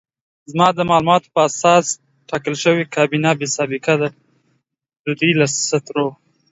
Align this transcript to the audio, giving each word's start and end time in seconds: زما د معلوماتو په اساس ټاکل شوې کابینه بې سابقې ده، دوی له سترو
زما 0.51 0.67
د 0.75 0.79
معلوماتو 0.89 1.31
په 1.35 1.39
اساس 1.49 1.85
ټاکل 2.29 2.55
شوې 2.63 2.85
کابینه 2.95 3.29
بې 3.39 3.47
سابقې 3.55 3.95
ده، 4.01 4.09
دوی 5.19 5.31
له 5.39 5.45
سترو 5.69 6.07